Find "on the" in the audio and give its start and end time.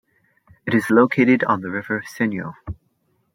1.43-1.69